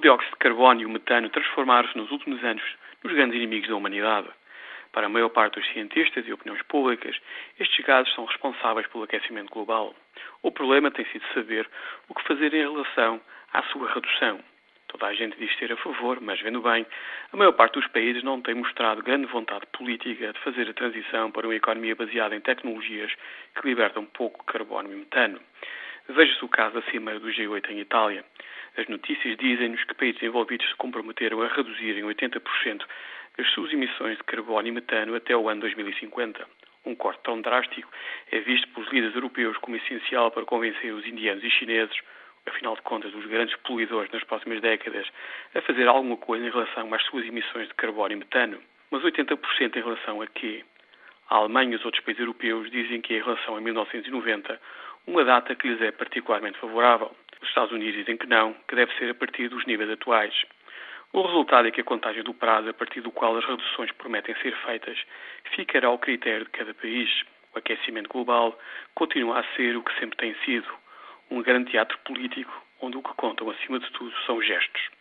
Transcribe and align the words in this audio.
dióxido 0.00 0.32
de 0.32 0.38
carbono 0.38 0.80
e 0.80 0.86
o 0.86 0.90
metano 0.90 1.28
transformaram-se 1.28 1.96
nos 1.96 2.10
últimos 2.10 2.42
anos 2.44 2.62
nos 3.02 3.12
grandes 3.14 3.36
inimigos 3.36 3.68
da 3.68 3.76
humanidade. 3.76 4.28
Para 4.92 5.06
a 5.06 5.08
maior 5.08 5.28
parte 5.28 5.60
dos 5.60 5.68
cientistas 5.72 6.26
e 6.26 6.32
opiniões 6.32 6.62
públicas, 6.62 7.16
estes 7.58 7.84
gases 7.84 8.12
são 8.14 8.24
responsáveis 8.24 8.86
pelo 8.88 9.04
aquecimento 9.04 9.50
global. 9.50 9.94
O 10.42 10.50
problema 10.50 10.90
tem 10.90 11.04
sido 11.06 11.24
saber 11.32 11.68
o 12.08 12.14
que 12.14 12.26
fazer 12.26 12.52
em 12.52 12.62
relação 12.62 13.20
à 13.52 13.62
sua 13.64 13.92
redução. 13.92 14.40
Toda 14.88 15.06
a 15.06 15.14
gente 15.14 15.38
diz 15.38 15.56
ser 15.56 15.72
a 15.72 15.76
favor, 15.76 16.20
mas 16.20 16.40
vendo 16.40 16.60
bem, 16.60 16.84
a 17.32 17.36
maior 17.36 17.52
parte 17.52 17.74
dos 17.74 17.86
países 17.86 18.24
não 18.24 18.42
tem 18.42 18.54
mostrado 18.54 19.02
grande 19.04 19.26
vontade 19.26 19.64
política 19.66 20.32
de 20.32 20.38
fazer 20.40 20.68
a 20.68 20.74
transição 20.74 21.30
para 21.30 21.46
uma 21.46 21.54
economia 21.54 21.94
baseada 21.94 22.34
em 22.34 22.40
tecnologias 22.40 23.12
que 23.54 23.68
libertam 23.68 24.04
pouco 24.06 24.44
carbono 24.44 24.92
e 24.92 24.96
metano. 24.96 25.40
Veja-se 26.12 26.44
o 26.44 26.48
caso 26.48 26.74
da 26.74 26.82
Cimeira 26.90 27.20
do 27.20 27.28
G8 27.28 27.70
em 27.70 27.78
Itália. 27.78 28.24
As 28.76 28.88
notícias 28.88 29.36
dizem-nos 29.36 29.84
que 29.84 29.94
países 29.94 30.20
envolvidos 30.20 30.68
se 30.68 30.74
comprometeram 30.74 31.40
a 31.40 31.46
reduzir 31.46 31.96
em 31.96 32.02
80% 32.02 32.84
as 33.38 33.48
suas 33.52 33.72
emissões 33.72 34.16
de 34.16 34.24
carbono 34.24 34.66
e 34.66 34.72
metano 34.72 35.14
até 35.14 35.36
o 35.36 35.48
ano 35.48 35.60
2050. 35.60 36.44
Um 36.84 36.96
corte 36.96 37.22
tão 37.22 37.40
drástico 37.40 37.88
é 38.32 38.40
visto 38.40 38.66
pelos 38.74 38.90
líderes 38.90 39.14
europeus 39.14 39.56
como 39.58 39.76
essencial 39.76 40.32
para 40.32 40.44
convencer 40.44 40.92
os 40.92 41.06
indianos 41.06 41.44
e 41.44 41.50
chineses, 41.50 41.96
afinal 42.44 42.74
de 42.74 42.82
contas, 42.82 43.14
os 43.14 43.26
grandes 43.26 43.54
poluidores 43.58 44.10
nas 44.10 44.24
próximas 44.24 44.60
décadas, 44.60 45.06
a 45.54 45.60
fazer 45.60 45.86
alguma 45.86 46.16
coisa 46.16 46.44
em 46.44 46.50
relação 46.50 46.92
às 46.92 47.04
suas 47.04 47.24
emissões 47.24 47.68
de 47.68 47.74
carbono 47.74 48.12
e 48.12 48.16
metano. 48.16 48.60
Mas 48.90 49.04
80% 49.04 49.76
em 49.76 49.80
relação 49.80 50.20
a 50.20 50.26
quê? 50.26 50.64
A 51.30 51.36
Alemanha 51.36 51.74
e 51.74 51.76
os 51.76 51.84
outros 51.84 52.02
países 52.02 52.20
europeus 52.20 52.68
dizem 52.72 53.00
que, 53.00 53.14
em 53.14 53.22
relação 53.22 53.56
a 53.56 53.60
1990, 53.60 54.60
uma 55.06 55.24
data 55.24 55.54
que 55.54 55.68
lhes 55.68 55.80
é 55.80 55.92
particularmente 55.92 56.58
favorável. 56.58 57.14
Os 57.40 57.48
Estados 57.48 57.70
Unidos 57.70 57.94
dizem 57.94 58.16
que 58.16 58.26
não, 58.26 58.52
que 58.66 58.74
deve 58.74 58.92
ser 58.96 59.10
a 59.10 59.14
partir 59.14 59.48
dos 59.48 59.64
níveis 59.64 59.88
atuais. 59.90 60.34
O 61.12 61.22
resultado 61.22 61.68
é 61.68 61.70
que 61.70 61.82
a 61.82 61.84
contagem 61.84 62.24
do 62.24 62.34
prazo 62.34 62.68
a 62.68 62.74
partir 62.74 63.00
do 63.00 63.12
qual 63.12 63.36
as 63.36 63.44
reduções 63.44 63.92
prometem 63.92 64.34
ser 64.42 64.56
feitas 64.64 64.98
ficará 65.54 65.86
ao 65.86 66.00
critério 66.00 66.46
de 66.46 66.50
cada 66.50 66.74
país. 66.74 67.08
O 67.54 67.58
aquecimento 67.58 68.08
global 68.08 68.58
continua 68.96 69.38
a 69.38 69.44
ser 69.54 69.76
o 69.76 69.84
que 69.84 69.96
sempre 70.00 70.16
tem 70.16 70.34
sido, 70.44 70.68
um 71.30 71.42
grande 71.42 71.70
teatro 71.70 71.96
político 71.98 72.52
onde 72.80 72.96
o 72.96 73.02
que 73.02 73.14
contam 73.14 73.48
acima 73.50 73.78
de 73.78 73.88
tudo 73.92 74.12
são 74.26 74.42
gestos. 74.42 74.99